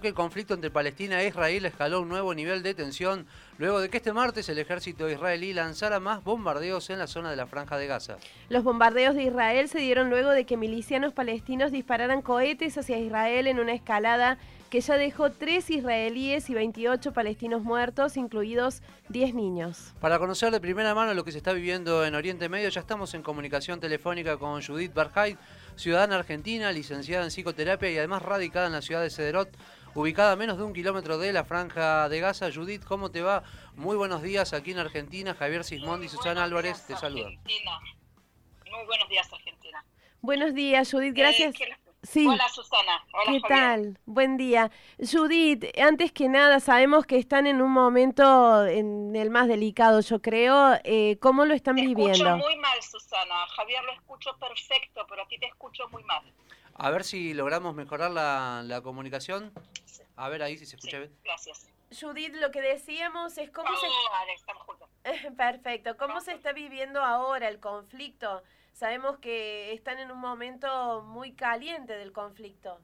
[0.00, 3.26] El conflicto entre Palestina e Israel escaló un nuevo nivel de tensión
[3.58, 7.36] luego de que este martes el ejército israelí lanzara más bombardeos en la zona de
[7.36, 8.16] la franja de Gaza.
[8.48, 13.48] Los bombardeos de Israel se dieron luego de que milicianos palestinos dispararan cohetes hacia Israel
[13.48, 14.38] en una escalada
[14.70, 19.94] que ya dejó tres israelíes y 28 palestinos muertos, incluidos 10 niños.
[19.98, 23.14] Para conocer de primera mano lo que se está viviendo en Oriente Medio, ya estamos
[23.14, 25.38] en comunicación telefónica con Judith Barhaid,
[25.74, 29.48] ciudadana argentina, licenciada en psicoterapia y además radicada en la ciudad de Cederot
[29.98, 32.50] ubicada a menos de un kilómetro de la franja de Gaza.
[32.52, 33.42] Judith, ¿cómo te va?
[33.74, 35.34] Muy buenos días aquí en Argentina.
[35.34, 37.34] Javier Sismondi y Susana Álvarez te saludan.
[38.70, 39.84] Muy buenos días, Argentina.
[40.20, 41.16] Buenos días, Judith.
[41.16, 41.54] Eh, gracias.
[42.04, 42.28] Sí.
[42.28, 43.04] Hola Susana.
[43.12, 43.98] Hola, ¿Qué tal?
[44.06, 44.70] Buen día.
[44.98, 50.22] Judith, antes que nada, sabemos que están en un momento en el más delicado, yo
[50.22, 50.78] creo.
[50.84, 52.04] Eh, ¿Cómo lo están viviendo?
[52.04, 53.46] Te escucho muy mal, Susana.
[53.48, 56.22] Javier lo escucho perfecto, pero a ti te escucho muy mal.
[56.78, 59.52] A ver si logramos mejorar la, la comunicación.
[60.14, 61.16] A ver ahí si se escucha bien.
[61.24, 61.68] Gracias.
[61.90, 63.86] Judith, lo que decíamos es cómo se...
[64.34, 64.88] estamos juntos.
[65.36, 65.96] Perfecto.
[65.96, 68.42] ¿Cómo se está viviendo ahora el conflicto?
[68.74, 72.80] Sabemos que están en un momento muy caliente del conflicto.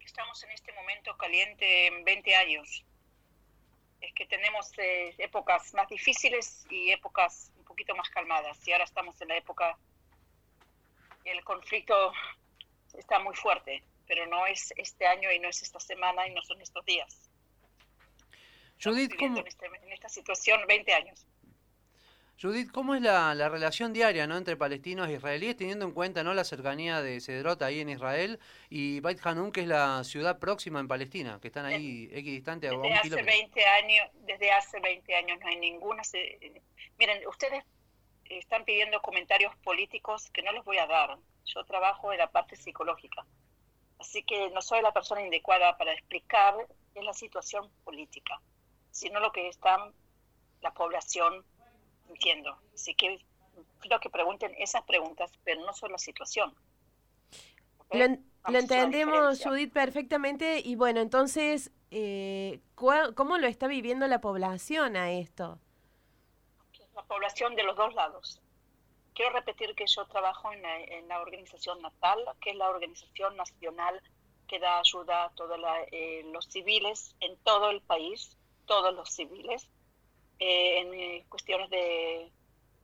[0.00, 2.84] Estamos en este momento caliente en 20 años.
[4.00, 8.56] Es que tenemos eh, épocas más difíciles y épocas un poquito más calmadas.
[8.68, 9.76] Y ahora estamos en la época...
[11.24, 12.12] El conflicto
[12.94, 16.42] está muy fuerte pero no es este año y no es esta semana y no
[16.42, 17.30] son estos días.
[18.82, 19.42] Judith, ¿cómo...
[19.46, 21.26] Este, en, esta situación 20 años.
[22.40, 24.36] Judith, ¿cómo es la, relación diaria ¿no?
[24.36, 26.34] entre palestinos e israelíes, teniendo en cuenta ¿no?
[26.34, 30.78] la cercanía de Cedrot ahí en Israel y Beit Hanun, que es la ciudad próxima
[30.80, 35.38] en Palestina, que están ahí equidistante a un hace 20 años, Desde hace 20 años
[35.40, 36.02] no hay ninguna...
[36.98, 37.64] Miren, ustedes
[38.24, 41.16] están pidiendo comentarios políticos que no les voy a dar.
[41.44, 43.26] Yo trabajo en la parte psicológica.
[43.98, 46.54] Así que no soy la persona inadecuada para explicar
[46.94, 48.40] es la situación política,
[48.90, 49.92] sino lo que está
[50.60, 51.44] la población
[52.08, 52.56] entiendo.
[52.74, 53.24] Así que
[53.80, 56.54] quiero que pregunten esas preguntas, pero no sobre la situación.
[57.90, 58.04] Lo,
[58.58, 60.60] entendemos, Judith, perfectamente.
[60.64, 65.58] Y bueno, entonces, eh, ¿cómo lo está viviendo la población a esto?
[66.94, 68.40] La población de los dos lados.
[69.14, 70.62] Quiero repetir que yo trabajo en
[71.08, 74.00] la, organización Natal, que es la organización nacional
[74.48, 75.58] que da ayuda a todos
[75.92, 78.36] eh, los civiles en todo el país,
[78.66, 79.68] todos los civiles,
[80.38, 82.32] eh, en eh, cuestiones de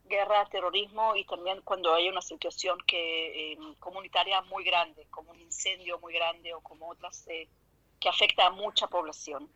[0.05, 5.41] guerra, terrorismo y también cuando hay una situación que em, comunitaria muy grande, como un
[5.41, 7.25] incendio muy grande o como otras
[8.01, 9.51] que afecta a mucha población.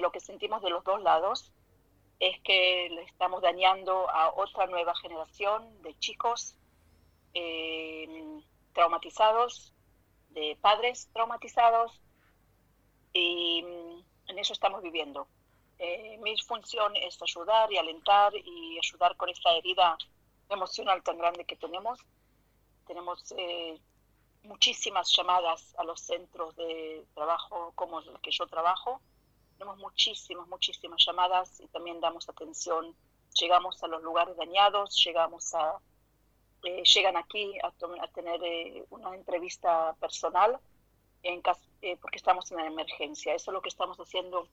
[0.00, 1.52] lo que sentimos de los dos lados
[2.20, 6.56] es que le estamos dañando a otra nueva generación de chicos
[7.34, 8.40] eh,
[8.72, 9.72] traumatizados,
[10.30, 12.00] de padres traumatizados,
[13.12, 15.28] y mm, en eso estamos viviendo.
[15.78, 19.96] Eh, mi función es ayudar y alentar y ayudar con esta herida
[20.48, 22.00] emocional tan grande que tenemos.
[22.86, 23.78] Tenemos eh,
[24.42, 29.00] muchísimas llamadas a los centros de trabajo como los que yo trabajo
[29.58, 32.94] tenemos muchísimas, muchísimas llamadas y también damos atención.
[33.34, 35.80] Llegamos a los lugares dañados, llegamos a,
[36.62, 37.72] eh, llegan aquí a,
[38.08, 40.58] tener eh, una entrevista personal
[41.24, 41.42] en
[41.82, 43.34] eh, porque estamos en una emergencia.
[43.34, 44.48] Eso es lo que estamos haciendo.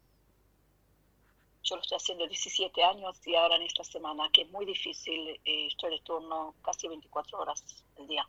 [1.61, 5.39] Yo lo estoy haciendo 17 años y ahora en esta semana, que es muy difícil,
[5.43, 7.63] estoy de turno casi 24 horas
[7.97, 8.27] al día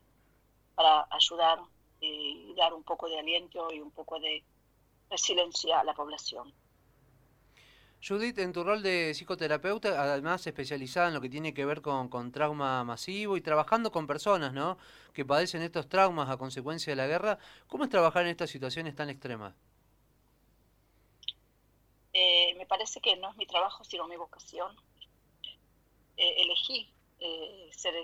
[0.74, 1.60] para ayudar
[2.00, 4.42] y dar un poco de aliento y un poco de
[5.10, 6.52] resiliencia a la población.
[8.02, 12.30] Judith, en tu rol de psicoterapeuta, además especializada en lo que tiene que ver con,
[12.30, 14.78] trauma masivo y trabajando con personas ¿no?
[15.12, 18.94] que padecen estos traumas a consecuencia de la guerra, ¿cómo es trabajar en estas situaciones
[18.94, 19.54] tan extremas?
[22.12, 24.74] Eh, me parece que no es mi trabajo, sino mi vocación.
[26.16, 27.94] Eh, elegí eh, ser,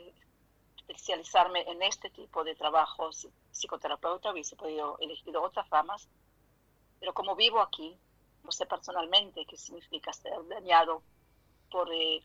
[0.77, 6.09] especializarme en este tipo de trabajos psicoterapeuta, hubiese podido elegir otras ramas,
[7.01, 7.97] pero como vivo aquí,
[8.45, 11.03] no sé personalmente qué significa ser dañado
[11.71, 12.23] por eh,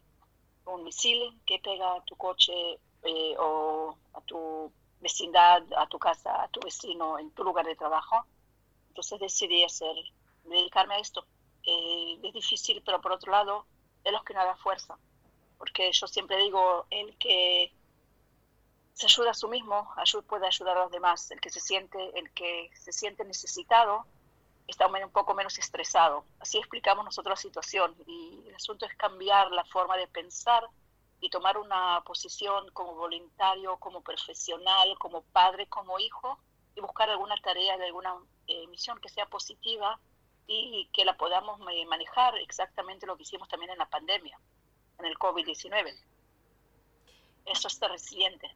[0.65, 6.43] un misil que pega a tu coche eh, o a tu vecindad, a tu casa,
[6.43, 8.25] a tu vecino, en tu lugar de trabajo.
[8.89, 9.95] Entonces decidí hacer,
[10.43, 11.25] dedicarme a esto.
[11.63, 13.65] Eh, es difícil, pero por otro lado,
[14.03, 14.97] es lo que no da fuerza.
[15.57, 17.71] Porque yo siempre digo, el que
[18.93, 19.93] se ayuda a sí mismo,
[20.27, 21.29] puede ayudar a los demás.
[21.31, 24.05] El que se siente, el que se siente necesitado,
[24.67, 26.25] está un poco menos estresado.
[26.39, 30.67] Así explicamos nosotros la situación y el asunto es cambiar la forma de pensar
[31.19, 36.37] y tomar una posición como voluntario, como profesional, como padre, como hijo
[36.75, 38.15] y buscar alguna tarea alguna
[38.45, 39.99] emisión que sea positiva
[40.47, 44.39] y que la podamos manejar exactamente lo que hicimos también en la pandemia,
[44.99, 45.97] en el COVID-19.
[47.45, 48.55] Eso está resiliente.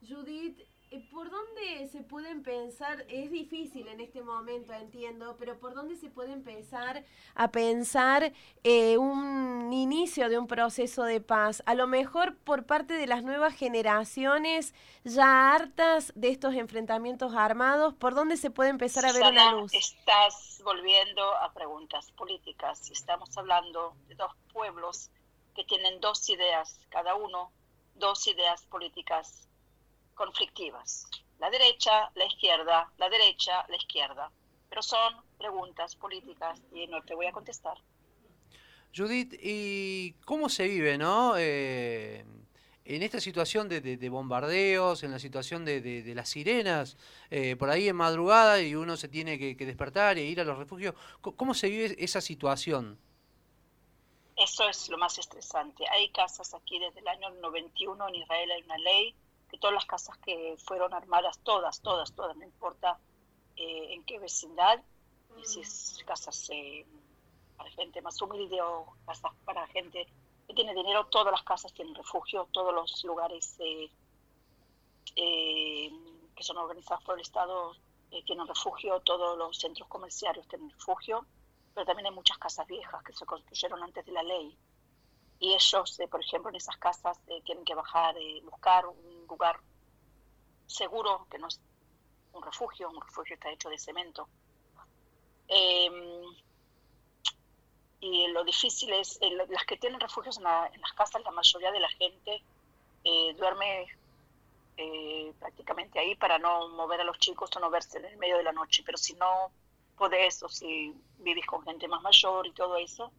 [0.00, 0.71] Judith, eh,
[1.10, 3.06] ¿Por dónde se puede empezar?
[3.08, 7.04] Es difícil en este momento, entiendo, pero ¿por dónde se puede empezar
[7.34, 11.62] a pensar eh, un inicio de un proceso de paz?
[11.64, 14.74] A lo mejor por parte de las nuevas generaciones
[15.04, 19.72] ya hartas de estos enfrentamientos armados, ¿por dónde se puede empezar a ver una luz?
[19.72, 22.90] Estás volviendo a preguntas políticas.
[22.90, 25.10] Estamos hablando de dos pueblos
[25.54, 27.50] que tienen dos ideas, cada uno,
[27.94, 29.48] dos ideas políticas
[30.14, 31.06] conflictivas.
[31.38, 34.30] La derecha, la izquierda, la derecha, la izquierda.
[34.68, 37.76] Pero son preguntas políticas y no te voy a contestar.
[38.94, 41.34] Judith, ¿y cómo se vive, no?
[41.36, 42.24] Eh,
[42.84, 46.96] en esta situación de, bombardeos, en la situación de, las sirenas,
[47.30, 50.58] eh, por ahí en madrugada y uno se tiene que, despertar e ir a los
[50.58, 52.98] refugios, ¿cómo se vive esa situación?
[54.36, 55.84] Eso es lo más estresante.
[55.88, 59.14] Hay casas aquí desde el año 91 en Israel, hay una ley
[59.52, 62.98] que todas las casas que fueron armadas, todas, todas, todas, no importa
[63.56, 64.82] eh, en qué vecindad,
[65.44, 66.86] si es casas eh,
[67.56, 70.06] para gente más humilde o casas para gente
[70.46, 73.90] que tiene dinero, todas las casas tienen refugio, todos los lugares eh,
[75.14, 77.76] que son organizados por el Estado
[78.26, 81.26] tienen refugio, todos los centros comerciales tienen refugio,
[81.74, 84.56] pero también hay muchas casas viejas que se construyeron antes de la ley.
[85.40, 88.14] Y ellos, por ejemplo, en esas casas tienen que bajar,
[88.44, 89.56] buscar un lugar
[90.66, 91.60] seguro, que no es
[92.32, 94.28] un refugio, un refugio está hecho de cemento.
[95.48, 96.34] Em,
[98.00, 101.88] y lo difícil es, las que tienen refugios en, las casas, la mayoría de la
[101.90, 102.42] gente
[103.04, 103.86] eh, duerme
[104.76, 108.38] eh, prácticamente ahí para no mover a los chicos o no verse en el medio
[108.38, 108.82] de la noche.
[108.84, 109.52] Pero si no
[109.96, 113.12] podés o si vivís con gente más mayor y todo eso,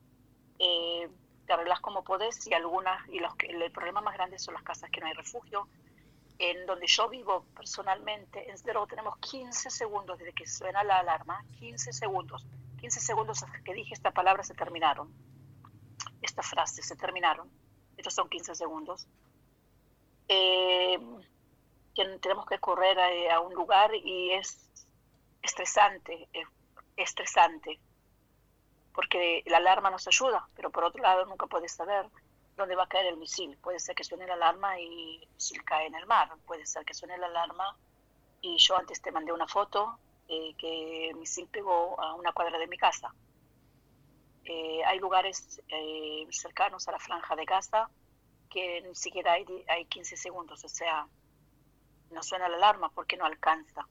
[0.60, 1.10] eh,
[1.46, 4.64] te arreglas como podés y algunas, y los que, el problema más grande son las
[4.64, 5.68] casas que no hay refugio,
[6.40, 11.44] en donde yo vivo personalmente, en Sderot tenemos 15 segundos desde que suena la alarma,
[11.60, 12.46] 15 segundos,
[12.80, 15.14] 15 segundos hasta que dije esta palabra se terminaron,
[16.22, 17.50] esta frase se terminaron,
[17.98, 19.08] estos son 15 segundos.
[20.28, 21.00] Eh,
[22.22, 23.00] tenemos que correr
[23.32, 24.70] a, un lugar y es
[25.42, 26.28] estresante,
[26.96, 27.80] estresante,
[28.94, 32.10] porque la alarma nos ayuda, pero por otro lado nunca puedes saber
[32.56, 33.58] dónde va a caer el misil.
[33.58, 36.32] Puede ser que suene la alarma y el misil cae en el mar.
[36.46, 37.78] Puede ser que suene la alarma
[38.42, 39.98] y yo antes te mandé una foto
[40.28, 43.14] eh, que el misil pegó a una cuadra de mi casa.
[44.46, 47.90] Eh, hay lugares eh, cercanos a la franja de Gaza
[48.50, 51.08] que ni siquiera hay, hay 15 segundos, o sea,
[52.12, 53.88] no suena la alarma porque no alcanza.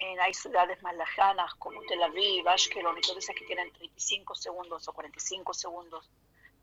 [0.00, 4.88] hay ciudades más lejanas como Tel Aviv, Ashkelon y todas esas que tienen 35 segundos
[4.88, 6.10] o 45 segundos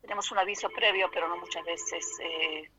[0.00, 2.70] tenemos un aviso previo, pero no muchas veces eh,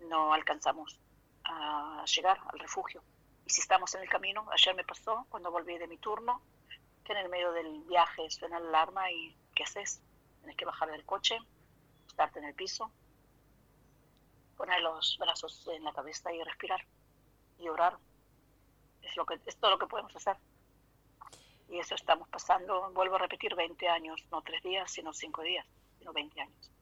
[0.00, 0.98] no alcanzamos
[1.44, 3.02] a llegar al refugio.
[3.46, 6.40] Y si estamos en el camino, ayer me pasó cuando volví de mi turno,
[7.04, 10.00] que en el medio del viaje suena la alarma y ¿qué haces?
[10.38, 11.38] Tienes que bajar del coche,
[12.06, 12.90] estarte en el piso,
[14.56, 16.84] poner los brazos en la cabeza y respirar
[17.58, 17.98] y orar.
[19.02, 20.36] Es, lo que, es todo lo que podemos hacer.
[21.68, 25.66] Y eso estamos pasando, vuelvo a repetir, 20 años, no tres días, sino cinco días.
[26.10, 26.72] 20 años.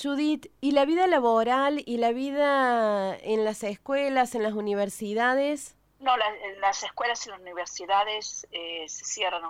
[0.00, 5.74] Judith, ¿y la vida laboral y la vida en las escuelas, en las universidades?
[6.00, 6.14] No,
[6.60, 9.42] las escuelas y las universidades eh, se cierran,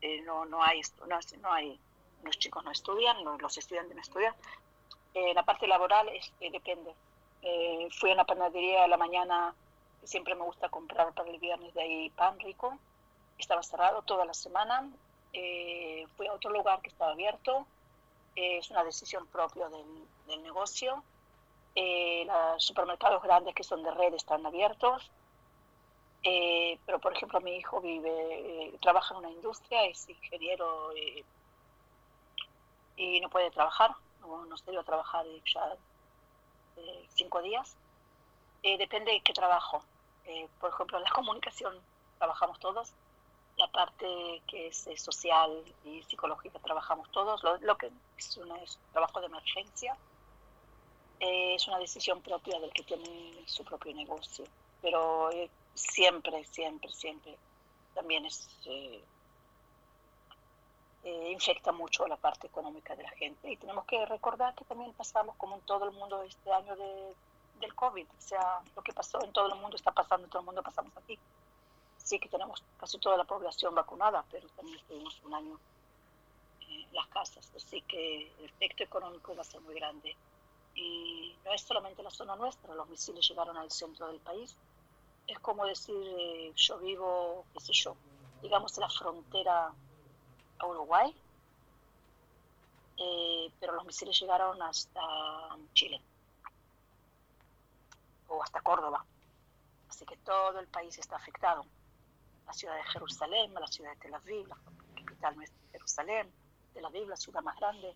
[0.00, 1.78] eh, no, no, hay, no, no, hay,
[2.24, 4.34] los chicos no estudian, los estudiantes no estudian.
[5.14, 6.92] Eh, la parte laboral es, depende.
[7.92, 9.54] fui a una panadería a la mañana,
[10.02, 12.76] siempre me gusta comprar para el viernes de ahí pan rico,
[13.38, 14.90] estaba cerrado toda la semana.
[16.16, 17.64] fui a otro lugar que estaba abierto,
[18.38, 21.02] es una decisión propia del, negocio.
[21.74, 25.10] Eh, los supermercados grandes que son de red están abiertos,
[26.22, 30.92] eh, pero por ejemplo mi hijo vive, eh, trabaja en una industria, es ingeniero
[32.96, 35.76] y no puede trabajar, no, no se dio a trabajar ya
[37.14, 37.76] cinco días.
[38.62, 39.82] depende de qué trabajo.
[40.60, 41.80] por ejemplo, en la comunicación
[42.18, 42.92] trabajamos todos,
[43.58, 48.48] la parte que es, social y psicológica trabajamos todos, lo, que es, un
[48.92, 49.96] trabajo de emergencia,
[51.20, 54.44] eh, es una decisión propia del que tiene su propio negocio,
[54.80, 57.36] pero eh, siempre, siempre, siempre
[57.94, 59.02] también es, eh,
[61.30, 63.50] infecta mucho la parte económica de la gente.
[63.50, 67.14] Y tenemos que recordar que también pasamos como en todo el mundo este año de,
[67.60, 70.40] del COVID, o sea, lo que pasó en todo el mundo está pasando en todo
[70.40, 71.18] el mundo, pasamos aquí
[72.08, 75.60] sí que tenemos casi toda la población vacunada, pero también estuvimos un año
[76.62, 80.16] en las casas, así que el efecto económico va a ser muy grande.
[80.74, 84.56] Y no es solamente la zona nuestra, los misiles llegaron al centro del país.
[85.26, 87.94] Es como decir, eh, yo vivo, qué sé yo,
[88.40, 89.70] digamos en la frontera
[90.60, 91.14] a Uruguay,
[92.96, 95.02] eh, pero los misiles llegaron hasta
[95.74, 96.00] Chile
[98.28, 99.04] o hasta Córdoba.
[99.90, 101.66] Así que todo el país está afectado.
[102.48, 104.56] La ciudad de Jerusalén, la ciudad de Tel Aviv, la
[105.04, 106.32] capital de Jerusalén,
[106.72, 107.94] Tel Aviv, la ciudad más grande,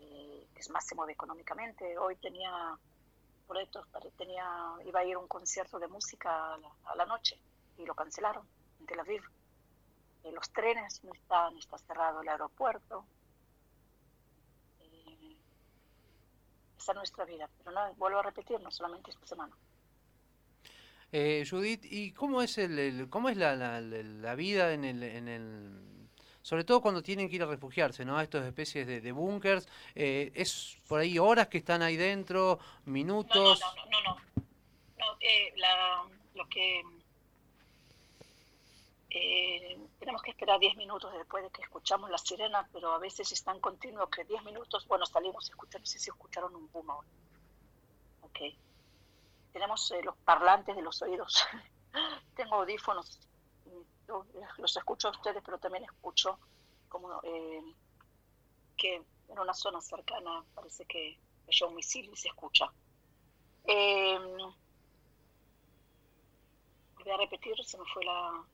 [0.00, 1.96] eh, que es más se mueve económicamente.
[1.96, 2.78] Hoy tenía
[3.48, 3.86] boletos,
[4.18, 4.46] tenía,
[4.84, 7.40] iba a ir a un concierto de música a la, noche
[7.78, 8.46] y lo cancelaron
[8.80, 9.22] en Tel Aviv.
[10.24, 13.06] Eh, los trenes no están, está cerrado el aeropuerto.
[14.80, 15.38] Eh,
[16.76, 19.56] esa es nuestra vida, pero no, vuelvo a repetir, no solamente esta semana.
[21.12, 25.90] Eh, Judith, ¿y cómo es el, cómo es la, vida en el, en el
[26.42, 28.16] sobre todo cuando tienen que ir a refugiarse, ¿no?
[28.16, 32.58] A estas especies de, de búnkers, eh, ¿es por ahí horas que están ahí dentro,
[32.84, 33.60] minutos?
[33.60, 34.20] No, no, no, no,
[34.98, 35.16] no.
[35.20, 36.82] Eh, la, lo que
[39.10, 43.30] eh, tenemos que esperar 10 minutos después de que escuchamos la sirena, pero a veces
[43.32, 46.70] es tan continuo que 10 minutos, bueno, salimos y escuchamos, no sé si escucharon un
[46.70, 47.08] boom ahora.
[48.22, 48.38] Ok
[49.52, 51.44] tenemos eh, los parlantes de los oídos.
[52.36, 53.18] Tengo audífonos,
[54.58, 56.38] los escucho a ustedes, pero también escucho
[56.88, 57.62] como eh,
[58.76, 62.70] que en una zona cercana parece que hay un misil y se escucha.
[63.64, 64.22] Em,
[66.98, 68.44] voy a repetir, se me fue la,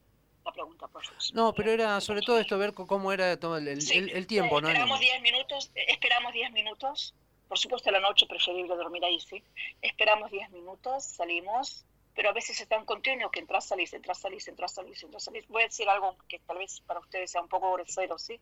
[0.53, 1.21] pregunta, por favor.
[1.35, 4.69] No, pero era sobre todo esto, ver cómo era todo el, el, tiempo, ¿no?
[4.69, 7.15] Esperamos 10 minutos, esperamos 10 minutos
[7.49, 9.43] por supuesto, la noche preferible dormir ahí, sí.
[9.81, 11.85] Esperamos 10 minutos, salimos,
[12.15, 15.47] pero a veces es tan continuo que entras, salís, entras, salís, entras, salís, entras, salís.
[15.49, 18.41] Voy a decir algo que tal vez para ustedes sea un poco grosero, ¿sí?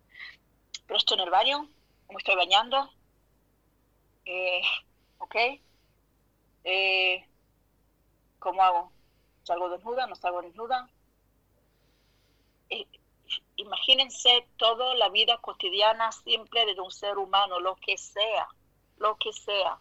[0.87, 1.69] Pero estoy en el baño,
[2.09, 2.91] me estoy bañando,
[4.25, 4.63] eh,
[5.19, 5.37] ¿ok?
[6.65, 7.27] Eh,
[8.39, 8.93] ¿Cómo hago?
[9.43, 10.07] ¿Salgo desnuda?
[10.07, 10.89] ¿No salgo desnuda?
[12.71, 12.87] Eh,
[13.57, 18.49] imagínense toda la vida cotidiana simple de un ser humano, lo que sea
[18.99, 19.79] lo que sea.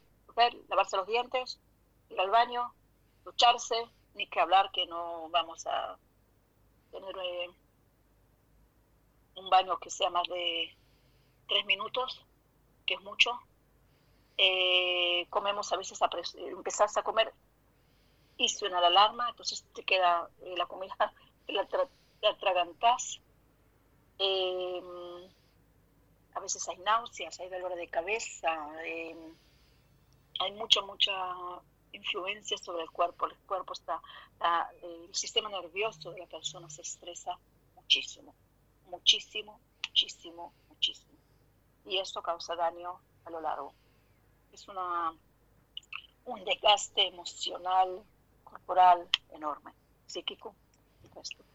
[0.69, 1.59] Lavarse los dientes,
[2.09, 2.73] ir al baño,
[3.23, 5.97] ducharse, ni que hablar que no vamos a
[6.91, 7.49] tener eh,
[9.35, 10.75] un baño que sea más de
[11.47, 12.23] tres minutos,
[12.85, 13.39] que es mucho.
[14.37, 17.31] Eh, comemos a veces, a empezás a comer
[18.37, 20.95] y suena la alarma, entonces te queda eh, la comida,
[21.47, 21.87] la, tra.
[26.35, 28.49] A veces hay náuseas, hay dolor de cabeza,
[28.85, 29.35] em,
[30.39, 31.11] hay mucha, mucha
[31.91, 33.27] influencia sobre el cuerpo.
[33.27, 34.01] El cuerpo está,
[34.81, 37.37] el sistema nervioso de la persona se estresa
[37.75, 38.33] muchísimo,
[38.87, 41.13] muchísimo, muchísimo, muchísimo.
[41.85, 43.73] Y esto causa daño a lo largo.
[44.51, 45.13] Es una,
[46.25, 48.03] un desgaste emocional,
[48.43, 49.73] corporal enorme,
[50.07, 50.55] psíquico,
[51.03, 51.52] y.